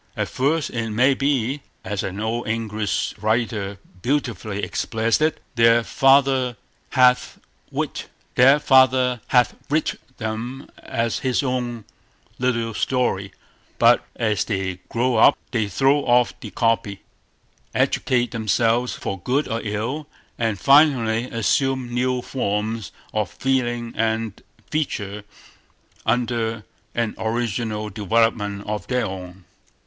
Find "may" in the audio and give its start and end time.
0.89-1.13